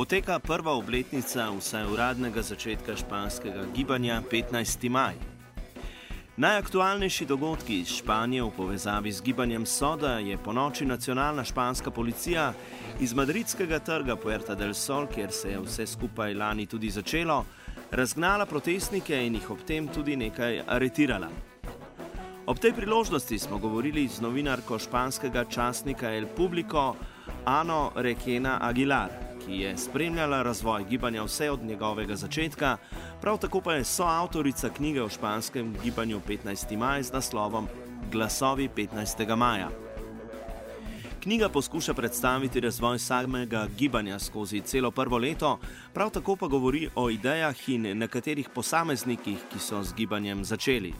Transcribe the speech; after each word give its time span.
Poteka 0.00 0.38
prva 0.38 0.72
obletnica 0.72 1.50
vsaj 1.52 1.84
uradnega 1.92 2.40
začetka 2.42 2.94
španskega 2.96 3.66
gibanja 3.74 4.22
15. 4.30 4.88
maj. 4.88 5.14
Najaktualnejši 6.36 7.26
dogodki 7.26 7.80
iz 7.80 7.88
Španije 7.98 8.42
v 8.42 8.50
povezavi 8.56 9.12
z 9.12 9.22
gibanjem 9.22 9.66
so, 9.66 9.96
da 10.00 10.14
je 10.18 10.38
po 10.38 10.52
noči 10.52 10.86
nacionalna 10.86 11.44
španska 11.44 11.90
policija 11.90 12.52
iz 13.00 13.12
madridskega 13.14 13.78
trga 13.78 14.16
Puerta 14.16 14.54
del 14.54 14.72
Sol, 14.74 15.06
kjer 15.06 15.32
se 15.32 15.50
je 15.50 15.60
vse 15.60 15.86
skupaj 15.86 16.34
lani 16.34 16.66
tudi 16.66 16.90
začelo, 16.90 17.44
razgnala 17.90 18.46
protestnike 18.46 19.20
in 19.26 19.34
jih 19.34 19.50
ob 19.50 19.68
tem 19.68 19.88
tudi 19.88 20.16
nekaj 20.16 20.62
aretirala. 20.66 21.28
Ob 22.46 22.58
tej 22.58 22.72
priložnosti 22.72 23.38
smo 23.38 23.58
govorili 23.58 24.08
z 24.08 24.20
novinarko 24.20 24.78
španskega 24.78 25.44
časnika 25.44 26.14
El 26.14 26.26
Publico 26.26 26.94
Ano 27.44 27.92
Rekena 27.94 28.58
Aguilar, 28.62 29.29
ki 29.50 29.56
je 29.56 29.76
spremljala 29.78 30.42
razvoj 30.42 30.84
gibanja 30.84 31.22
vse 31.22 31.50
od 31.50 31.62
njegovega 31.62 32.16
začetka, 32.16 32.76
prav 33.20 33.38
tako 33.38 33.60
pa 33.60 33.72
je 33.72 33.84
soavtorica 33.84 34.68
knjige 34.68 35.02
o 35.02 35.08
španskem 35.08 35.74
gibanju 35.82 36.20
15. 36.28 36.76
maj 36.76 37.02
z 37.02 37.12
naslovom 37.12 37.66
Glasovi 38.12 38.68
15. 38.76 39.36
maja. 39.36 39.70
Knjiga 41.22 41.48
poskuša 41.48 41.94
predstaviti 41.94 42.60
razvoj 42.60 42.98
samega 42.98 43.66
gibanja 43.78 44.18
skozi 44.18 44.60
celo 44.60 44.90
prvo 44.90 45.18
leto, 45.18 45.58
prav 45.94 46.10
tako 46.10 46.36
pa 46.36 46.46
govori 46.46 46.88
o 46.94 47.10
idejah 47.10 47.68
in 47.68 47.98
nekaterih 47.98 48.48
posameznikih, 48.54 49.38
ki 49.52 49.58
so 49.58 49.82
z 49.82 49.94
gibanjem 49.94 50.44
začeli. 50.44 50.94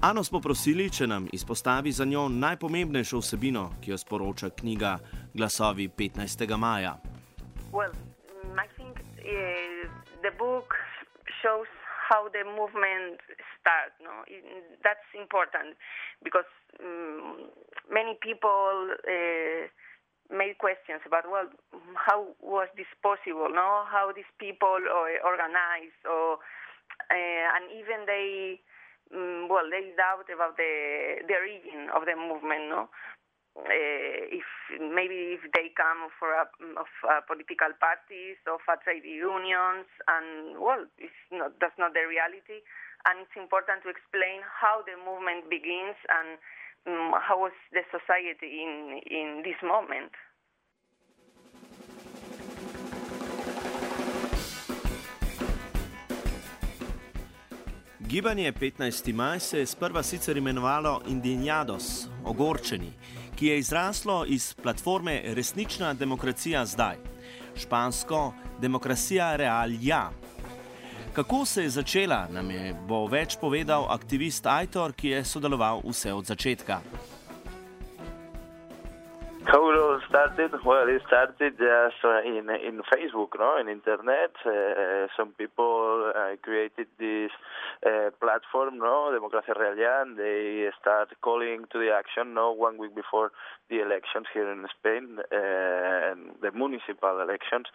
Ano 0.00 0.24
smo 0.24 0.40
prosili, 0.40 0.90
če 0.90 1.06
nam 1.06 1.28
izpostavi 1.32 1.92
za 1.92 2.04
njo 2.04 2.28
najpomembnejšo 2.28 3.18
vsebino, 3.18 3.70
ki 3.80 3.90
jo 3.90 3.98
sporoča 3.98 4.50
knjiga 4.50 4.98
Glasovi 5.34 5.88
15. 5.88 6.56
maja. 6.56 6.98
Well, 7.72 7.92
I 8.56 8.66
think 8.80 8.96
uh, 8.96 9.88
the 10.24 10.32
book 10.38 10.72
shows 11.42 11.68
how 12.08 12.28
the 12.32 12.40
movement 12.48 13.20
starts. 13.60 13.92
No, 14.00 14.24
that's 14.82 15.04
important 15.12 15.76
because 16.24 16.48
um, 16.80 17.52
many 17.92 18.16
people 18.24 18.88
uh, 19.04 19.68
made 20.32 20.56
questions 20.56 21.04
about 21.04 21.28
well, 21.28 21.52
how 21.92 22.32
was 22.40 22.68
this 22.76 22.88
possible? 23.04 23.52
No, 23.52 23.84
how 23.84 24.12
these 24.16 24.32
people 24.40 24.80
uh, 24.80 25.20
organized, 25.20 26.00
or 26.08 26.40
uh, 27.12 27.46
and 27.52 27.68
even 27.68 28.08
they 28.08 28.60
um, 29.12 29.48
well, 29.52 29.68
they 29.68 29.92
doubt 29.92 30.28
about 30.32 30.56
the 30.56 31.20
the 31.28 31.36
origin 31.36 31.92
of 31.92 32.08
the 32.08 32.16
movement, 32.16 32.72
no. 32.72 32.88
Uh, 33.58 34.22
if 34.30 34.46
maybe 34.78 35.34
if 35.34 35.42
they 35.50 35.74
come 35.74 36.06
for 36.14 36.30
a, 36.30 36.46
of 36.78 36.86
uh, 37.02 37.18
political 37.26 37.74
parties 37.82 38.38
of 38.46 38.62
trade 38.86 39.02
unions 39.02 39.90
and 40.06 40.54
well 40.62 40.86
it's 40.96 41.18
not 41.34 41.50
that's 41.58 41.74
not 41.74 41.90
the 41.90 42.06
reality 42.06 42.62
and 43.10 43.26
it's 43.26 43.34
important 43.34 43.82
to 43.82 43.90
explain 43.90 44.46
how 44.46 44.78
the 44.86 44.94
movement 45.02 45.50
begins 45.50 45.98
and 46.06 46.38
um, 46.86 47.18
how 47.18 47.34
was 47.34 47.52
the 47.74 47.82
society 47.90 48.62
in 48.62 49.02
in 49.10 49.42
this 49.42 49.58
moment 49.60 50.14
Gibanje 58.08 58.52
15. 58.52 59.12
maj 59.12 59.40
se 59.40 59.58
je 59.58 59.66
sprva 59.66 60.02
sicer 60.02 60.36
imenovalo 60.36 61.02
ogorčeni, 62.24 62.92
ki 63.38 63.46
je 63.46 63.58
izraslo 63.58 64.24
iz 64.26 64.54
platforme 64.62 65.22
Resnična 65.24 65.94
demokracija 65.94 66.66
zdaj, 66.66 66.96
špansko 67.56 68.32
Demokracija 68.60 69.36
Real 69.36 69.70
Ja. 69.80 70.10
Kako 71.12 71.44
se 71.46 71.62
je 71.62 71.70
začela, 71.70 72.26
nam 72.32 72.50
je 72.50 72.74
bo 72.88 73.06
več 73.06 73.36
povedal 73.40 73.86
aktivist 73.90 74.46
Aitor, 74.46 74.92
ki 74.92 75.08
je 75.08 75.24
sodeloval 75.24 75.82
vse 75.86 76.12
od 76.12 76.26
začetka. 76.26 76.80
Started? 80.34 80.64
Well, 80.64 80.88
it 80.88 81.02
started 81.06 81.58
just 81.58 82.04
uh, 82.04 82.20
in 82.22 82.48
in 82.50 82.82
Facebook, 82.92 83.38
no, 83.38 83.58
in 83.60 83.68
internet. 83.68 84.32
Uh, 84.44 85.06
some 85.16 85.32
people 85.32 86.12
uh, 86.14 86.36
created 86.42 86.88
this 86.98 87.30
uh, 87.86 88.10
platform, 88.20 88.78
no, 88.78 89.10
Democracia 89.12 89.54
Real, 89.58 89.78
and 89.78 90.18
they 90.18 90.68
start 90.80 91.08
calling 91.22 91.64
to 91.72 91.78
the 91.78 91.90
action, 91.92 92.34
no, 92.34 92.52
one 92.52 92.78
week 92.78 92.94
before 92.94 93.32
the 93.70 93.80
elections 93.80 94.26
here 94.32 94.50
in 94.50 94.66
Spain, 94.78 95.18
uh, 95.18 96.10
and 96.10 96.32
the 96.42 96.50
municipal 96.52 97.20
elections. 97.20 97.66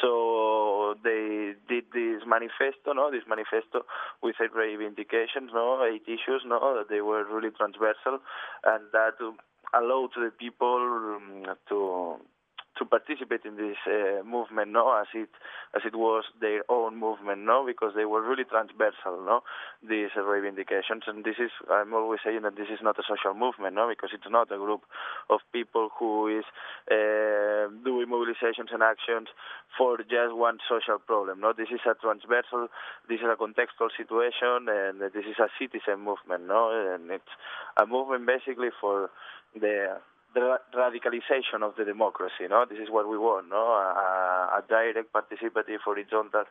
So 0.00 0.94
they 1.02 1.54
did 1.68 1.84
this 1.92 2.22
manifesto, 2.26 2.92
no, 2.94 3.10
this 3.10 3.26
manifesto 3.28 3.82
with 4.22 4.36
eight 4.42 4.54
reivindications, 4.54 5.50
no, 5.52 5.82
eight 5.84 6.06
issues, 6.06 6.42
no, 6.46 6.58
that 6.78 6.88
they 6.88 7.00
were 7.00 7.24
really 7.24 7.50
transversal, 7.50 8.18
and 8.64 8.82
that 8.92 9.18
allow 9.74 10.08
to 10.14 10.20
the 10.24 10.30
people 10.30 11.16
um, 11.16 11.56
to 11.68 12.18
to 12.78 12.84
participate 12.84 13.40
in 13.44 13.56
this 13.56 13.76
uh, 13.88 14.22
movement, 14.22 14.70
no, 14.72 14.92
as 15.00 15.08
it 15.14 15.28
as 15.74 15.82
it 15.84 15.96
was 15.96 16.24
their 16.40 16.62
own 16.68 16.96
movement, 17.00 17.40
no, 17.40 17.64
because 17.66 17.92
they 17.96 18.04
were 18.04 18.22
really 18.22 18.44
transversal, 18.44 19.24
no, 19.24 19.40
these 19.82 20.12
uh, 20.16 20.20
reivindications, 20.20 21.08
and 21.08 21.24
this 21.24 21.36
is 21.40 21.50
I'm 21.70 21.94
always 21.94 22.20
saying 22.24 22.42
that 22.42 22.56
this 22.56 22.68
is 22.68 22.80
not 22.82 22.98
a 22.98 23.02
social 23.08 23.34
movement, 23.34 23.74
no, 23.74 23.88
because 23.88 24.10
it's 24.12 24.28
not 24.30 24.52
a 24.52 24.58
group 24.58 24.82
of 25.30 25.40
people 25.52 25.88
who 25.98 26.28
is 26.28 26.44
uh, 26.92 27.72
doing 27.84 28.08
mobilizations 28.08 28.72
and 28.72 28.82
actions 28.82 29.28
for 29.76 29.96
just 29.98 30.36
one 30.36 30.58
social 30.68 30.98
problem, 30.98 31.40
no, 31.40 31.52
this 31.56 31.68
is 31.72 31.80
a 31.88 31.94
transversal, 31.96 32.68
this 33.08 33.20
is 33.20 33.28
a 33.28 33.40
contextual 33.40 33.88
situation, 33.96 34.68
and 34.68 35.00
this 35.00 35.24
is 35.24 35.40
a 35.40 35.48
citizen 35.58 36.04
movement, 36.04 36.46
no, 36.46 36.68
and 36.72 37.10
it's 37.10 37.34
a 37.76 37.86
movement 37.86 38.26
basically 38.26 38.68
for 38.80 39.10
the 39.60 39.98
the 40.36 40.58
radicalization 40.76 41.62
of 41.62 41.72
the 41.78 41.84
democracy. 41.84 42.44
No, 42.50 42.66
this 42.68 42.78
is 42.78 42.90
what 42.90 43.08
we 43.08 43.16
want. 43.16 43.48
No, 43.48 43.56
a, 43.56 44.60
a 44.60 44.62
direct, 44.68 45.10
participative, 45.10 45.80
horizontal 45.82 46.44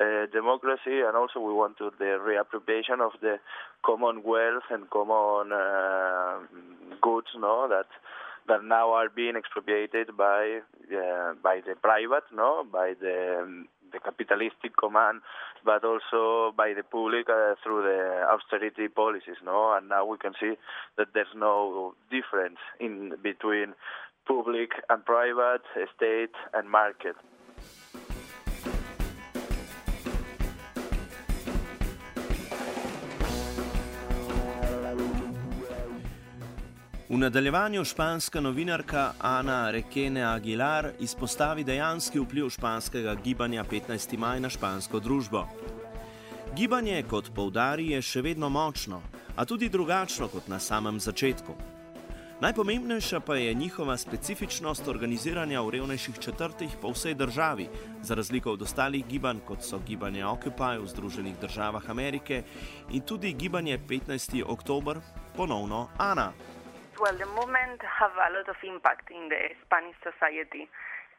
uh, 0.00 0.26
democracy, 0.32 1.02
and 1.02 1.16
also 1.16 1.40
we 1.40 1.52
want 1.52 1.76
to 1.78 1.90
the 1.98 2.22
reappropriation 2.22 3.00
of 3.04 3.12
the 3.20 3.38
common 3.84 4.22
wealth 4.22 4.70
and 4.70 4.88
common 4.90 5.52
uh, 5.52 6.38
goods. 7.02 7.34
No, 7.36 7.66
that 7.68 7.86
that 8.46 8.64
now 8.64 8.92
are 8.92 9.08
being 9.08 9.34
expropriated 9.34 10.16
by 10.16 10.60
uh, 10.94 11.34
by 11.42 11.60
the 11.66 11.74
private. 11.82 12.24
No, 12.32 12.64
by 12.70 12.94
the 13.00 13.64
the 13.92 14.00
capitalistic 14.00 14.76
command, 14.78 15.20
but 15.64 15.84
also 15.84 16.52
by 16.56 16.72
the 16.74 16.82
public 16.82 17.28
uh, 17.28 17.54
through 17.62 17.82
the 17.82 18.26
austerity 18.32 18.88
policies. 18.88 19.36
No, 19.44 19.74
and 19.76 19.88
now 19.88 20.04
we 20.06 20.18
can 20.18 20.32
see 20.40 20.54
that 20.96 21.08
there's 21.14 21.34
no 21.36 21.94
difference 22.10 22.58
in 22.80 23.14
between 23.22 23.74
public 24.26 24.70
and 24.88 25.04
private, 25.04 25.62
state 25.96 26.34
and 26.54 26.70
market. 26.70 27.16
V 37.12 37.18
nadaljevanju 37.18 37.84
španska 37.84 38.40
novinarka 38.40 39.12
Ana 39.18 39.70
Rekene 39.70 40.22
Aguilar 40.24 40.90
izpostavi 41.00 41.64
dejanski 41.64 42.20
vpliv 42.20 42.48
španskega 42.50 43.14
gibanja 43.14 43.64
15. 43.70 44.16
maj 44.18 44.40
na 44.40 44.48
špansko 44.48 45.00
družbo. 45.00 45.44
Gibanje, 46.56 47.02
kot 47.02 47.28
poudari, 47.34 47.90
je 47.90 48.00
še 48.02 48.22
vedno 48.24 48.48
močno, 48.48 49.02
a 49.36 49.44
tudi 49.44 49.68
drugačno 49.68 50.28
kot 50.32 50.48
na 50.48 50.58
samem 50.58 51.00
začetku. 51.00 51.52
Najpomembnejša 52.40 53.20
pa 53.20 53.36
je 53.36 53.52
njihova 53.54 53.96
specifičnost 53.96 54.88
organiziranja 54.88 55.60
v 55.60 55.70
revnejših 55.76 56.18
četrtih 56.18 56.78
po 56.80 56.94
vsej 56.96 57.14
državi, 57.14 57.68
za 58.02 58.14
razliko 58.14 58.56
od 58.56 58.62
ostalih 58.62 59.04
gibanj, 59.06 59.44
kot 59.44 59.60
so 59.60 59.82
gibanje 59.84 60.24
Occupy 60.24 60.80
v 60.80 60.88
Združenih 60.88 61.36
državah 61.44 61.90
Amerike 61.90 62.42
in 62.90 63.04
tudi 63.04 63.36
gibanje 63.36 63.78
15. 63.88 64.42
oktober, 64.48 65.04
ponovno 65.36 65.88
Ana. 65.98 66.32
Well, 67.02 67.18
the 67.18 67.26
movement 67.34 67.82
have 67.82 68.14
a 68.14 68.30
lot 68.30 68.46
of 68.46 68.54
impact 68.62 69.10
in 69.10 69.26
the 69.26 69.50
Spanish 69.66 69.98
society 70.06 70.70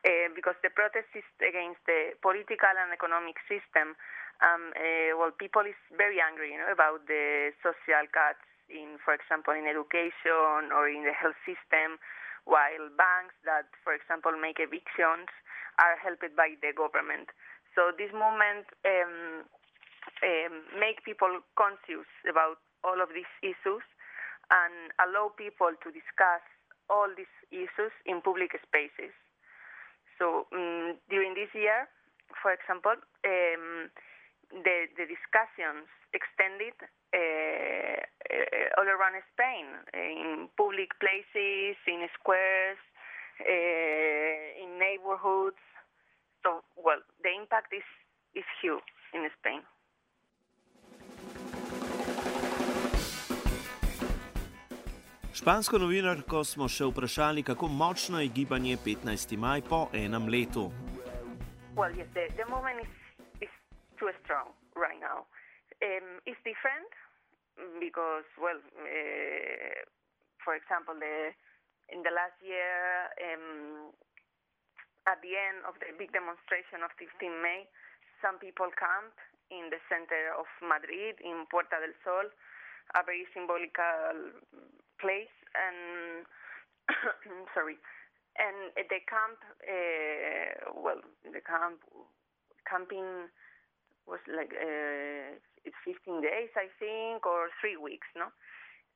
uh, 0.08 0.32
because 0.32 0.56
the 0.64 0.72
protest 0.72 1.12
is 1.12 1.28
against 1.44 1.84
the 1.84 2.16
political 2.24 2.72
and 2.72 2.96
economic 2.96 3.36
system. 3.52 3.92
Um, 4.40 4.72
uh, 4.80 5.12
well, 5.20 5.36
people 5.36 5.68
is 5.68 5.76
very 5.92 6.24
angry, 6.24 6.56
you 6.56 6.60
know, 6.64 6.72
about 6.72 7.04
the 7.12 7.52
social 7.60 8.08
cuts 8.16 8.40
in, 8.72 8.96
for 9.04 9.12
example, 9.12 9.52
in 9.52 9.68
education 9.68 10.72
or 10.72 10.88
in 10.88 11.04
the 11.04 11.12
health 11.12 11.36
system, 11.44 12.00
while 12.48 12.88
banks 12.96 13.36
that, 13.44 13.68
for 13.84 13.92
example, 13.92 14.32
make 14.40 14.64
evictions 14.64 15.28
are 15.84 16.00
helped 16.00 16.32
by 16.40 16.56
the 16.64 16.72
government. 16.72 17.28
So 17.76 17.92
this 17.92 18.16
movement 18.16 18.72
um, 18.88 19.44
um, 20.24 20.56
make 20.80 21.04
people 21.04 21.44
conscious 21.60 22.08
about 22.24 22.64
all 22.88 23.04
of 23.04 23.12
these 23.12 23.28
issues 23.44 23.84
and 24.54 24.94
allow 25.02 25.34
people 25.34 25.74
to 25.82 25.90
discuss 25.90 26.46
all 26.90 27.10
these 27.18 27.32
issues 27.50 27.94
in 28.06 28.22
public 28.22 28.54
spaces. 28.62 29.14
So 30.22 30.46
um, 30.54 31.02
during 31.10 31.34
this 31.34 31.50
year, 31.58 31.90
for 32.42 32.54
example, 32.54 32.94
um, 33.26 33.90
the, 34.54 34.86
the 34.94 35.06
discussions 35.10 35.90
extended 36.14 36.78
uh, 37.14 37.98
uh, 38.30 38.78
all 38.78 38.86
around 38.86 39.18
Spain, 39.34 39.66
in 39.94 40.50
public 40.58 40.94
places, 41.02 41.78
in 41.90 42.06
squares, 42.14 42.78
uh, 43.42 44.62
in 44.62 44.78
neighborhoods. 44.78 45.62
So, 46.46 46.62
well, 46.78 47.02
the 47.24 47.34
impact 47.34 47.74
is, 47.74 47.86
is 48.36 48.46
huge 48.62 48.86
in 49.14 49.26
Spain. 49.40 49.66
Špansko 55.34 55.80
novinarko 55.82 56.44
smo 56.46 56.68
še 56.70 56.86
vprašali, 56.92 57.42
kako 57.42 57.66
močno 57.66 58.20
je 58.22 58.30
gibanje 58.30 58.78
15. 58.86 59.34
maj 59.42 59.64
po 59.66 59.90
enem 59.90 60.30
letu. 60.30 60.70
Well, 61.74 61.90
yes, 61.90 62.06
the, 62.14 62.30
the 62.38 62.46
movement 62.46 62.86
is, 62.86 63.50
is 63.50 63.54
too 63.98 64.14
strong 64.22 64.54
right 64.78 65.02
now. 65.02 65.26
Um, 65.82 66.22
it's 66.30 66.38
different 66.46 66.86
because, 67.82 68.30
well, 68.38 68.62
uh, 68.62 69.82
for 70.46 70.54
example, 70.54 70.94
the, 71.02 71.34
in 71.90 72.06
the 72.06 72.14
last 72.14 72.38
year, 72.46 73.10
um, 73.34 73.90
at 75.10 75.18
the 75.26 75.34
end 75.34 75.66
of 75.66 75.82
the 75.82 75.98
big 75.98 76.14
demonstration 76.14 76.86
of 76.86 76.94
15 77.02 77.10
May, 77.42 77.66
some 78.22 78.38
people 78.38 78.70
camped 78.78 79.18
in 79.50 79.74
the 79.74 79.82
center 79.90 80.30
of 80.38 80.46
Madrid, 80.62 81.18
in 81.26 81.50
Puerta 81.50 81.82
del 81.82 81.98
Sol, 82.06 82.30
a 82.94 83.02
very 83.02 83.26
symbolical 83.34 84.30
place, 85.00 85.34
and 85.54 86.26
sorry, 87.56 87.78
and 88.38 88.74
the 88.76 89.02
camp, 89.06 89.40
uh, 89.62 90.74
well, 90.74 91.02
the 91.24 91.42
camp, 91.42 91.80
camping 92.66 93.30
was 94.10 94.20
like 94.28 94.52
uh, 94.52 95.38
it's 95.64 95.80
15 95.86 96.22
days, 96.22 96.52
I 96.58 96.68
think, 96.82 97.24
or 97.26 97.48
three 97.62 97.78
weeks, 97.78 98.08
no? 98.18 98.34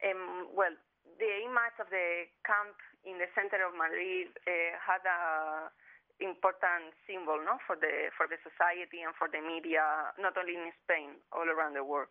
Um, 0.04 0.52
well, 0.52 0.74
the 1.16 1.32
image 1.46 1.78
of 1.80 1.88
the 1.90 2.28
camp 2.44 2.76
in 3.08 3.18
the 3.18 3.30
center 3.34 3.64
of 3.64 3.74
Madrid 3.74 4.36
uh, 4.44 4.74
had 4.78 5.02
a 5.08 5.72
important 6.20 6.98
symbol, 7.06 7.38
no, 7.46 7.62
for 7.70 7.78
the 7.78 8.10
for 8.18 8.26
the 8.26 8.42
society 8.42 9.06
and 9.06 9.14
for 9.14 9.30
the 9.30 9.38
media, 9.38 10.12
not 10.18 10.34
only 10.34 10.58
in 10.58 10.74
Spain, 10.84 11.14
all 11.30 11.46
around 11.46 11.78
the 11.78 11.86
world. 11.86 12.10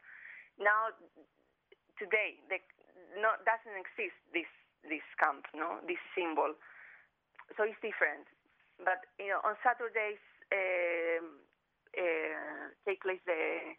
Now, 0.63 0.95
today, 1.99 2.39
the, 2.49 2.63
no, 3.19 3.33
doesn't 3.45 3.77
exist 3.77 4.17
this 4.33 4.49
this 4.87 5.05
camp, 5.19 5.49
no, 5.57 5.81
this 5.89 6.01
symbol 6.15 6.55
so 7.55 7.63
it's 7.63 7.79
different. 7.79 8.27
But 8.83 9.07
you 9.23 9.31
know, 9.31 9.41
on 9.47 9.55
Saturdays 9.63 10.19
uh, 10.51 11.23
uh, 11.95 12.65
take 12.83 13.07
place 13.07 13.23
the 13.23 13.77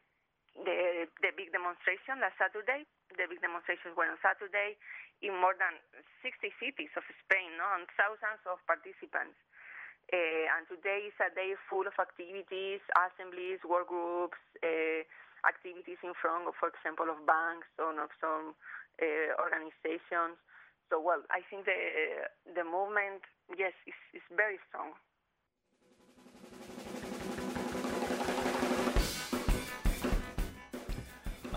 the 0.63 1.12
the 1.19 1.31
big 1.36 1.51
demonstration 1.51 2.24
last 2.24 2.39
Saturday. 2.39 2.88
The 3.12 3.28
big 3.28 3.44
demonstrations 3.44 3.95
were 3.95 4.07
on 4.07 4.19
Saturday 4.24 4.80
in 5.24 5.34
more 5.40 5.56
than 5.57 5.80
60 6.22 6.54
cities 6.62 6.92
of 6.94 7.01
Spain, 7.25 7.56
no, 7.57 7.66
and 7.80 7.88
thousands 7.98 8.44
of 8.45 8.62
participants. 8.68 9.40
Uh, 10.07 10.45
and 10.56 10.63
today 10.72 11.10
is 11.10 11.18
a 11.19 11.28
day 11.36 11.51
full 11.68 11.83
of 11.83 11.95
activities, 12.00 12.80
assemblies, 12.95 13.60
work 13.68 13.92
groups, 13.92 14.40
uh, 14.63 14.87
activities 15.47 15.97
in 16.03 16.13
front 16.21 16.47
of, 16.47 16.53
for 16.59 16.69
example, 16.69 17.07
of 17.09 17.23
banks 17.25 17.71
or 17.79 17.95
of 17.95 18.11
some 18.19 18.53
uh, 18.99 19.31
organizations. 19.39 20.35
So, 20.89 20.99
well, 20.99 21.23
I 21.31 21.41
think 21.49 21.65
the 21.65 21.79
the 22.57 22.63
movement, 22.63 23.23
yes, 23.55 23.75
is, 23.88 23.99
is 24.13 24.25
very 24.31 24.59
strong. 24.67 24.95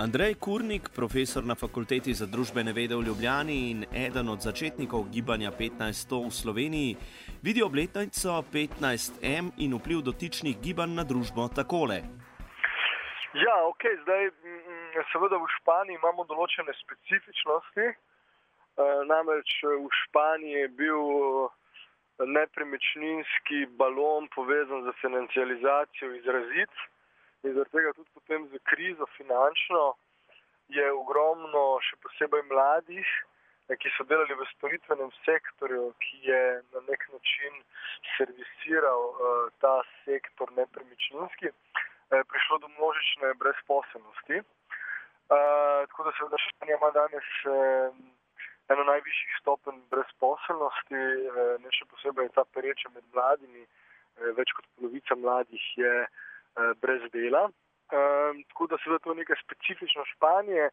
Andrej 0.00 0.34
Kurnik, 0.40 0.88
profesor 0.96 1.44
na 1.44 1.54
fakulteti 1.54 2.14
za 2.14 2.24
družbene 2.26 2.72
vede 2.72 2.96
v 2.96 3.04
Ljubljani 3.04 3.56
in 3.70 3.84
eden 3.92 4.28
od 4.32 4.40
začetnikov 4.40 5.10
gibanja 5.12 5.52
1500 5.52 6.26
v 6.26 6.30
Sloveniji, 6.32 6.96
vidi 7.42 7.62
obletnico 7.62 8.40
15M 8.52 9.50
in 9.60 9.76
vpliv 9.76 10.00
dotičnih 10.00 10.56
gibanj 10.62 10.94
na 10.96 11.04
družbo 11.04 11.48
takole. 11.52 12.00
Ja, 13.32 13.64
ok, 13.64 13.84
zdaj 14.02 14.30
seveda 15.12 15.38
v 15.38 15.46
Španiji 15.60 15.94
imamo 16.00 16.24
določene 16.26 16.72
specifičnosti. 16.74 17.92
Namreč 19.06 19.52
v 19.62 19.86
Španiji 20.00 20.56
je 20.64 20.70
bil 20.80 21.04
nepremičninski 22.26 23.68
balon 23.78 24.26
povezan 24.34 24.82
z 24.82 24.96
financializacijo 24.98 26.10
izrazit 26.18 26.82
in 27.46 27.54
zaradi 27.54 27.76
tega 27.76 27.94
tudi 27.94 28.10
potem 28.18 28.48
z 28.50 28.58
krizo 28.72 29.06
finančno 29.14 29.94
je 30.74 30.90
ogromno 30.90 31.78
še 31.86 32.02
posebej 32.02 32.42
mladih, 32.50 33.14
ki 33.70 33.94
so 33.94 34.04
delali 34.10 34.34
v 34.34 34.50
storitvenem 34.56 35.14
sektorju, 35.22 35.92
ki 36.02 36.16
je 36.26 36.42
na 36.74 36.82
nek 36.90 37.06
način 37.14 37.62
servisiral 38.16 39.06
ta 39.62 39.76
sektor 40.02 40.50
nepremičninski, 40.58 41.54
prišlo 42.10 42.58
do 42.58 42.68
množične 42.68 43.34
brezposobnosti. 43.42 44.42
Tako 45.88 46.04
da 46.04 46.12
seveda 46.18 46.38
Španija 46.38 46.76
ima 46.76 46.90
danes 46.90 47.28
eno 48.68 48.84
najvišjih 48.84 49.36
stopenj 49.40 49.78
brezposelnosti, 49.90 51.02
ne 51.62 51.70
še 51.74 51.86
posebej 51.90 52.30
ta 52.34 52.44
pereča 52.54 52.90
med 52.94 53.06
mladimi, 53.14 53.64
več 54.38 54.52
kot 54.56 54.66
polovica 54.76 55.16
mladih 55.16 55.64
je 55.78 55.94
brez 56.82 57.06
dela. 57.14 57.48
Tako 57.90 58.66
da 58.70 58.78
seveda 58.82 59.02
to 59.04 59.14
je 59.14 59.22
nekaj 59.22 59.42
specifično 59.44 60.04
Španije, 60.14 60.70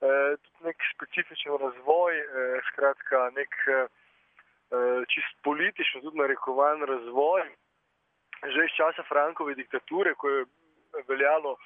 tudi 0.00 0.68
nek 0.68 0.86
specifičen 0.94 1.58
razvoj, 1.62 2.22
skratka 2.70 3.30
nek 3.38 3.56
čist 5.10 5.34
politično, 5.46 6.02
tudi 6.06 6.22
narekovan 6.22 6.82
razvoj. 6.86 7.46
Že 8.40 8.64
iz 8.64 8.72
časa 8.72 9.02
Frankove 9.04 9.54
diktature, 9.54 10.14
ko 10.14 10.28
je 10.30 10.44
veljalo 11.08 11.56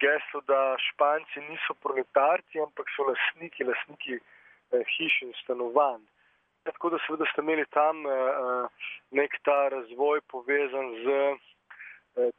geslo, 0.00 0.40
da 0.46 0.76
Španci 0.78 1.40
niso 1.48 1.74
proletarci, 1.82 2.60
ampak 2.60 2.90
so 2.96 3.06
lasniki, 3.06 3.64
lasniki 3.64 4.18
hiš 4.96 5.22
in 5.22 5.32
stanovanj. 5.42 6.02
Tako 6.66 6.90
da 6.90 6.98
seveda 7.06 7.28
ste 7.30 7.42
imeli 7.44 7.66
tam 7.70 8.02
nek 9.14 9.36
ta 9.46 9.68
razvoj 9.68 10.20
povezan 10.32 10.90
z 11.04 11.06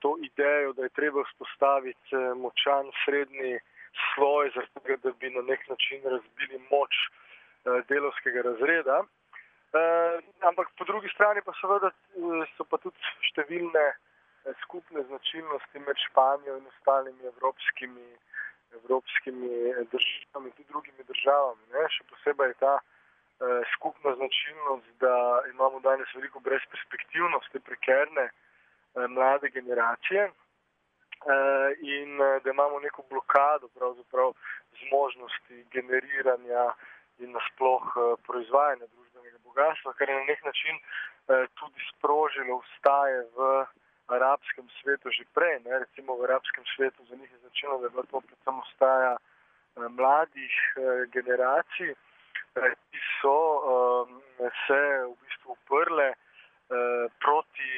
to 0.03 0.17
idejo, 0.25 0.73
da 0.73 0.83
je 0.83 0.95
treba 0.99 1.23
vzpostaviti 1.23 2.15
močan 2.41 2.91
srednji 3.05 3.59
sloj, 4.13 4.51
zato 4.55 4.97
da 5.03 5.11
bi 5.19 5.29
na 5.29 5.41
nek 5.41 5.69
način 5.69 6.01
razbili 6.03 6.59
moč 6.71 6.95
delovskega 7.87 8.41
razreda. 8.41 9.03
Ampak 10.41 10.67
po 10.77 10.83
drugi 10.83 11.09
strani 11.13 11.41
pa 11.45 11.53
seveda 11.61 11.91
so 12.57 12.63
pa 12.63 12.77
tudi 12.83 12.97
številne 13.31 13.85
skupne 14.63 15.03
značilnosti 15.03 15.79
med 15.79 15.97
Španijo 16.07 16.57
in 16.57 16.67
ostalimi 16.67 17.23
evropskimi 17.33 18.07
evropskimi 18.73 19.49
državami 19.91 20.51
tudi 20.51 20.67
drugimi 20.69 21.03
državami. 21.07 21.63
Ne? 21.73 21.83
Še 21.95 22.03
posebej 22.11 22.51
je 22.51 22.57
ta 22.63 22.73
eh, 22.79 23.61
skupna 23.75 24.15
značilnost, 24.19 24.89
da 25.03 25.15
imamo 25.53 25.79
danes 25.79 26.11
veliko 26.15 26.39
brezperspektivnosti, 26.39 27.63
prekerne 27.69 28.25
eh, 28.27 29.07
mlade 29.07 29.49
generacije 29.49 30.23
eh, 30.27 31.69
in 31.81 32.21
eh, 32.21 32.39
da 32.43 32.49
imamo 32.49 32.79
neko 32.79 33.05
blokado 33.09 33.69
zmožnosti 34.83 35.65
generiranja 35.71 36.73
in 37.23 37.31
nasploh 37.31 37.85
eh, 37.95 38.15
proizvajanja 38.27 38.87
družbenega 38.93 39.39
bogatstva, 39.43 39.93
kar 39.97 40.09
je 40.09 40.15
na 40.19 40.25
nek 40.29 40.43
način 40.45 40.75
eh, 40.77 41.45
tudi 41.59 41.81
sprožilo 41.91 42.61
vstaje 42.67 43.23
v 43.37 43.65
arabskem 44.07 44.67
svetu 44.81 45.09
že 45.11 45.23
prej, 45.33 45.59
ne, 45.65 45.79
recimo 45.79 46.15
v 46.15 46.23
arabskem 46.23 46.63
svetu 46.75 47.05
za 47.09 47.15
njih 47.15 47.31
je 47.31 47.39
začelo, 47.43 47.77
da 47.79 47.85
je 47.85 47.89
bilo 47.89 48.03
to 48.03 48.21
predvsem 48.21 48.59
ostaja 48.59 49.17
mladih 49.75 50.55
generacij, 51.13 51.93
ki 52.89 52.99
so 53.21 53.37
se 54.65 54.79
v 55.05 55.13
bistvu 55.21 55.51
uprle 55.51 56.13
proti 57.19 57.71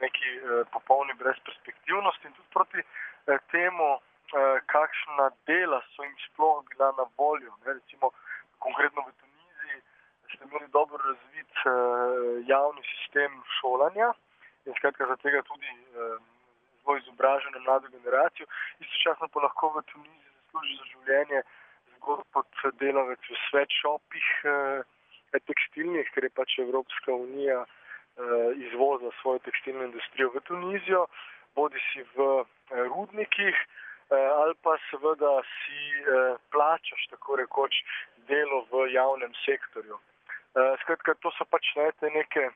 neki 0.00 0.28
popolni 0.72 1.14
brezperspektivnosti 1.14 2.26
in 2.26 2.34
tudi 2.34 2.48
proti 2.52 2.82
temu, 3.50 3.98
kakšna 4.66 5.30
dela 5.46 5.80
so 5.94 6.04
jim 6.04 6.16
sploh 6.26 6.64
bila 6.68 6.92
na 6.98 7.06
voljo. 7.16 7.52
Ne, 7.64 7.72
recimo 7.80 8.10
konkretno 8.58 9.02
v 9.08 9.12
Tuniziji 9.20 9.80
ste 10.34 10.44
imeli 10.44 10.68
dobro 10.68 11.00
razvit 11.00 11.54
javni 12.46 12.82
sistem 12.92 13.42
šolanja 13.60 14.12
in 14.66 14.74
skratka 14.78 15.06
za 15.06 15.16
tega 15.22 15.42
tudi 15.42 15.66
eh, 15.66 16.18
zelo 16.82 16.96
izobraženo 16.96 17.60
mlado 17.60 17.88
generacijo. 17.88 18.46
Istočasno 18.80 19.28
pa 19.28 19.40
lahko 19.40 19.72
v 19.76 19.82
Tuniziji 19.92 20.34
zasluži 20.36 20.76
za 20.76 20.84
življenje 20.92 21.42
zgolj 21.96 22.22
kot 22.36 22.62
delavec 22.80 23.30
v 23.30 23.40
svetshopih 23.48 24.28
eh, 24.44 25.40
tekstilnih, 25.46 26.08
ker 26.14 26.24
je 26.24 26.36
pač 26.40 26.58
Evropska 26.58 27.12
unija 27.12 27.64
izvoza 28.58 29.12
svojo 29.20 29.38
tekstilno 29.46 29.84
industrijo 29.84 30.32
v 30.34 30.40
Tunizijo, 30.48 31.04
bodi 31.54 31.78
si 31.92 32.02
v 32.16 32.24
rudnikih, 32.90 33.60
ali 34.10 34.56
pa 34.62 34.74
seveda 34.88 35.36
si 35.46 36.02
plačaš 36.50 37.04
tako 37.12 37.36
rekoč 37.38 37.78
delo 38.26 38.64
v 38.72 38.88
javnem 38.90 39.30
sektorju. 39.44 40.00
Skratka, 40.82 41.14
to 41.22 41.30
so 41.38 41.46
pač 41.46 41.70
ne, 41.76 41.92
te 42.00 42.10
neke 42.10 42.48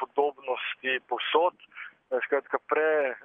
podobnosti 0.00 1.00
posod, 1.08 1.54
skratka, 2.26 2.58
pre 2.68 3.16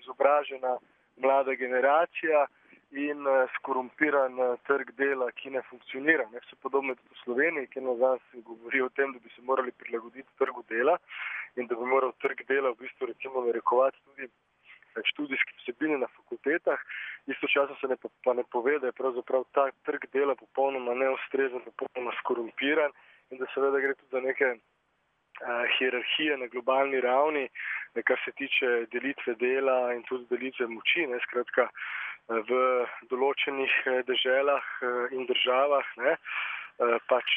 izobražena 0.00 0.78
mlada 1.16 1.54
generacija 1.54 2.46
in 2.94 3.26
uh, 3.26 3.50
skorumpiran 3.56 4.38
trg 4.66 4.92
dela, 4.98 5.30
ki 5.38 5.50
ne 5.50 5.62
funkcionira. 5.70 6.26
Ne 6.32 6.42
vse 6.44 6.56
podobno 6.62 6.94
tudi 6.94 7.14
v 7.14 7.22
Sloveniji, 7.24 7.70
ki 7.72 7.80
nas 7.82 8.20
govori 8.46 8.82
o 8.82 8.88
tem, 8.88 9.12
da 9.12 9.18
bi 9.18 9.30
se 9.34 9.42
morali 9.42 9.72
prilagoditi 9.72 10.28
trgu 10.38 10.62
dela 10.68 10.98
in 11.56 11.66
da 11.66 11.74
bi 11.74 11.86
moral 11.86 12.12
trg 12.22 12.44
dela 12.48 12.70
v 12.70 12.84
bistvu 12.84 13.10
recimo 13.10 13.42
narekovati 13.46 13.98
tudi 14.04 14.28
eh, 14.28 15.02
študijske 15.10 15.58
vsebine 15.62 15.98
na 15.98 16.06
fakultetah. 16.06 16.78
Istočasno 17.26 17.76
se 17.80 17.90
ne, 17.90 17.96
pa 18.24 18.34
ne 18.34 18.44
pove, 18.52 18.78
da 18.78 18.90
je 18.90 18.98
pravzaprav 19.00 19.44
ta 19.52 19.68
trg 19.88 20.06
dela 20.12 20.34
popolnoma 20.34 20.94
neustrezen, 20.94 21.66
popolnoma 21.66 22.14
skorumpiran 22.20 22.94
in 23.30 23.42
da 23.42 23.50
seveda 23.54 23.80
gre 23.80 23.94
tudi 23.94 24.10
za 24.12 24.20
neke 24.20 24.54
hierarhije 25.78 26.36
na 26.38 26.46
globalni 26.46 27.00
ravni, 27.00 27.48
kar 28.04 28.18
se 28.24 28.32
tiče 28.38 28.86
delitve 28.92 29.34
dela 29.34 29.92
in 29.94 30.02
tudi 30.08 30.26
delitve 30.30 30.66
moči. 30.70 31.06
Ne, 31.10 31.18
skratka, 31.26 31.68
v 32.28 32.58
določenih 33.10 33.72
eh, 33.86 34.02
deželah 34.08 34.64
eh, 34.80 35.14
in 35.16 35.26
državah 35.28 35.84
ne, 36.00 36.16
eh, 36.16 36.96
pač 37.08 37.28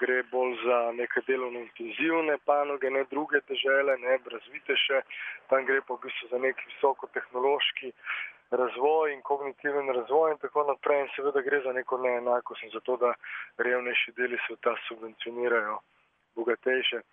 gre 0.00 0.22
bolj 0.30 0.56
za 0.64 0.78
neke 0.96 1.20
delovno 1.26 1.60
intenzivne 1.60 2.38
panoge, 2.46 2.90
ne 2.90 3.04
druge 3.10 3.40
dežele, 3.48 3.98
ne 4.00 4.18
razvite 4.24 4.76
še, 4.76 5.02
tam 5.48 5.64
gre 5.68 5.80
pa 5.82 5.94
v 5.94 6.06
bistvu 6.06 6.30
za 6.32 6.38
nek 6.38 6.56
visokotehnološki 6.72 7.92
razvoj 8.50 9.12
in 9.12 9.20
kognitiven 9.22 9.92
razvoj 9.94 10.32
in 10.32 10.40
tako 10.42 10.64
naprej 10.66 11.04
in 11.04 11.12
seveda 11.14 11.44
gre 11.46 11.60
za 11.62 11.72
neko 11.72 12.00
neenakost 12.02 12.64
in 12.64 12.72
zato, 12.72 12.96
da 12.96 13.12
revnejši 13.62 14.16
deli 14.16 14.40
sveta 14.46 14.74
subvencionirajo 14.88 15.78
bogatejše. 16.34 17.04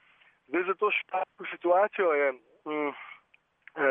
Zdaj 0.47 0.63
za 0.63 0.73
to 0.73 0.91
špansko 0.91 1.45
situacijo 1.51 2.13
je 2.13 2.31
mm, 2.31 2.91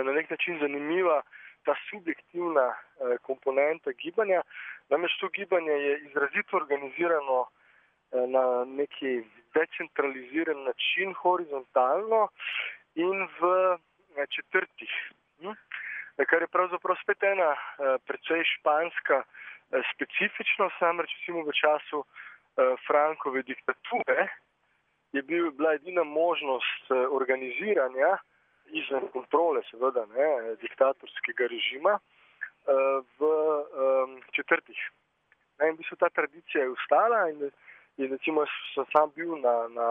na 0.06 0.12
nek 0.12 0.30
način 0.30 0.58
zanimiva, 0.60 1.22
ta 1.64 1.75
subjektivna 1.90 2.66
eh, 2.70 3.16
komponenta 3.22 3.90
gibanja. 3.92 4.42
Namreč 4.88 5.18
to 5.20 5.28
gibanje 5.28 5.72
je 5.72 5.98
izrazito 6.06 6.56
organizirano 6.56 7.38
eh, 7.46 8.26
na 8.26 8.64
neki 8.64 9.25
decentraliziran 9.54 10.62
način, 10.62 11.14
horizontalno 11.14 12.28
in 12.94 13.28
v 13.40 13.42
eh, 13.75 14.26
četrtih. 14.34 14.92
Hm? 15.40 15.58
Kar 16.25 16.42
je 16.42 16.54
pravzaprav 16.56 16.96
spet 17.02 17.22
ena 17.22 17.50
eh, 17.52 17.98
precej 18.08 18.42
španska 18.54 19.18
eh, 19.22 19.82
specifičnost, 19.94 20.80
namreč 20.80 21.12
recimo 21.18 21.44
v 21.44 21.52
času 21.62 21.98
eh, 22.04 22.72
Frankove 22.86 23.42
diktature 23.42 24.28
je 25.16 25.23
bil, 25.23 25.50
bila 25.58 25.75
edina 25.75 26.04
možnost 26.04 26.90
eh, 26.90 27.06
organiziranja 27.20 28.12
eh, 28.14 28.25
izven 28.73 29.08
kontrole, 29.12 29.62
seveda, 29.70 30.06
ne, 30.14 30.54
diktatorskega 30.61 31.46
režima 31.50 31.99
eh, 31.99 32.73
v 33.18 33.30
četrtih. 34.37 34.80
Ne, 35.58 35.70
in 35.70 35.76
bi 35.76 35.85
se 35.88 35.96
ta 35.96 36.08
tradicija 36.08 36.64
je 36.64 36.70
ustala 36.70 37.28
in, 37.30 37.50
in 37.96 38.11
recimo 38.11 38.44
sem 38.75 38.85
sam 38.92 39.12
bil 39.16 39.37
na, 39.40 39.68
na 39.68 39.88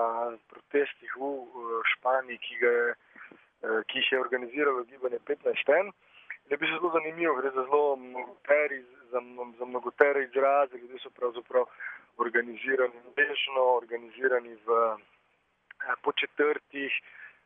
protestih 0.51 1.15
v 1.17 1.81
Španiji, 1.95 2.37
ki, 2.37 2.59
ga 2.63 2.73
eh, 2.91 3.81
ki 3.87 3.99
jih 3.99 4.11
je 4.11 4.19
organiziralo 4.19 4.83
gibanje 4.83 5.19
15N. 5.27 5.91
Je 6.49 6.57
bi 6.57 6.67
se 6.67 6.77
zelo 6.77 6.91
zanimivo, 6.93 7.35
gre 7.35 7.49
za 7.49 7.63
zelo 7.63 7.95
mnogoteri, 7.95 8.83
za, 9.11 9.21
za 9.59 9.65
mnogotere 9.65 10.23
izraze, 10.23 10.77
ljudje 10.77 10.99
so 11.01 11.09
pravzaprav 11.09 11.65
organizirani 12.17 12.99
mrežno, 13.09 13.63
organizirani 13.81 14.53
v, 14.65 14.77
eh, 14.93 15.14
po 16.01 16.11
četrtih, 16.11 16.91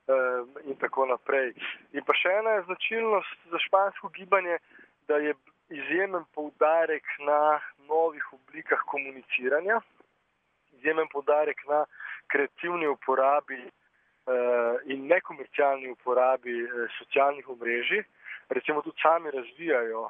Eh, 0.10 0.44
in 0.66 0.76
tako 0.76 1.06
naprej. 1.06 1.52
In 1.94 2.02
pa 2.02 2.16
še 2.18 2.32
ena 2.40 2.56
značilnost 2.66 3.44
za 3.52 3.60
špansko 3.62 4.10
gibanje, 4.16 4.56
da 5.06 5.20
je 5.22 5.36
izjemen 5.70 6.24
poudarek 6.34 7.06
na 7.28 7.60
novih 7.86 8.26
oblikah 8.34 8.82
komuniciranja, 8.90 9.78
izjemen 10.80 11.12
poudarek 11.14 11.62
na 11.70 11.84
kreativni 12.34 12.88
uporabi 12.90 13.60
uh, 13.62 14.82
in 14.90 15.06
nekomercialni 15.12 15.92
uporabi 15.94 16.56
socialnih 16.98 17.50
omrežij. 17.54 18.02
Recimo 18.50 18.82
tudi 18.82 18.98
sami 19.02 19.30
razvijajo 19.34 20.08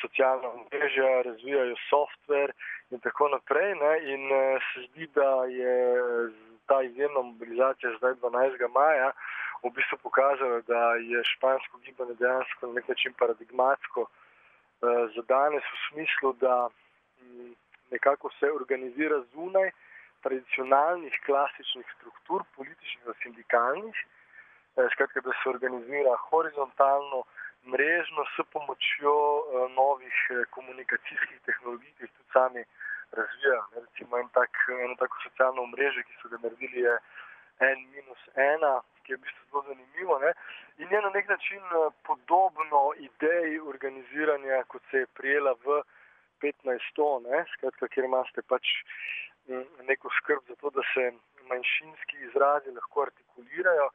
socialna 0.00 0.48
omrežja, 0.60 1.22
razvijajo 1.24 1.76
software 1.88 2.52
in 2.90 3.00
tako 3.00 3.28
naprej. 3.32 3.74
Ne? 3.80 3.92
In 4.12 4.28
se 4.68 4.86
zdi, 4.88 5.08
da 5.16 5.32
je 5.48 5.76
ta 6.68 6.82
izjemna 6.82 7.20
mobilizacija 7.22 7.96
zdaj 7.98 8.14
12. 8.14 8.68
maja 8.74 9.10
v 9.62 9.70
bistvu 9.76 9.98
pokazala, 10.02 10.60
da 10.60 10.82
je 11.10 11.24
špansko 11.24 11.78
gibanje 11.84 12.14
dejansko 12.14 12.66
na 12.66 12.72
nek 12.72 12.88
način 12.88 13.12
paradigmatsko 13.20 14.00
uh, 14.02 14.08
za 15.14 15.22
danes 15.34 15.64
v 15.74 15.78
smislu, 15.88 16.32
da 16.44 16.68
m, 16.68 17.54
nekako 17.90 18.30
se 18.38 18.52
organizira 18.60 19.18
zunaj 19.32 19.70
tradicionalnih 20.22 21.14
klasičnih 21.26 21.86
struktur, 21.96 22.44
političnih 22.56 23.06
in 23.06 23.14
sindikalnih, 23.22 23.96
eh, 24.76 24.88
skratka, 24.92 25.20
da 25.20 25.32
se 25.42 25.48
organizira 25.48 26.16
horizontalno, 26.30 27.22
mrežno, 27.72 28.24
s 28.34 28.36
pomočjo 28.52 29.14
eh, 29.14 29.68
novih 29.80 30.16
eh, 30.30 30.44
komunikacijskih 30.50 31.38
tehnologij, 31.46 31.92
ki 31.96 32.04
jih 32.04 32.12
tudi 32.16 32.30
sami 32.32 32.60
eh, 32.60 32.68
razvija. 33.12 33.58
Ne, 33.74 33.80
recimo 33.86 34.18
en 34.18 34.28
tak, 34.28 34.50
eno 34.84 34.94
tako 34.98 35.16
socialno 35.22 35.66
mrežo, 35.66 36.02
ki 36.06 36.18
so 36.22 36.28
ga 36.28 36.40
naredili, 36.42 36.80
je 36.86 36.96
en 37.68 37.84
minus 37.92 38.22
ena, 38.34 38.80
ki 39.02 39.12
je 39.12 39.18
v 39.18 39.22
bistvu 39.26 39.44
zelo 39.50 39.62
zanimivo. 39.68 40.18
Ne. 40.24 40.32
In 40.78 40.92
je 40.94 41.02
na 41.02 41.10
nek 41.14 41.28
način 41.28 41.62
eh, 41.62 41.88
podobno 42.06 42.82
ideji 42.96 43.60
organiziranja, 43.60 44.64
kot 44.72 44.82
se 44.90 45.04
je 45.04 45.12
prijela 45.20 45.54
v 45.64 45.80
15. 46.42 47.48
skratka, 47.54 47.88
kjer 47.88 48.04
imate 48.04 48.42
pač 48.42 48.66
mm, 49.48 49.64
neko 49.90 50.10
skrb 50.20 50.44
za 50.48 50.54
to, 50.60 50.70
da 50.70 50.82
se 50.94 51.10
manjšinski 51.50 52.16
izrazi 52.28 52.70
lahko 52.70 53.02
artikulirajo. 53.08 53.90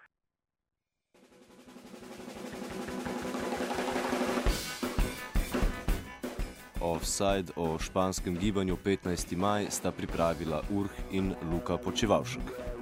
Offside 6.83 7.55
o 7.55 7.79
španskem 7.79 8.37
gibanju 8.37 8.77
15. 8.85 9.35
maj 9.35 9.71
sta 9.71 9.91
pripravila 9.91 10.61
Urh 10.69 10.91
in 11.11 11.33
Luka 11.51 11.77
Počevalšek. 11.77 12.72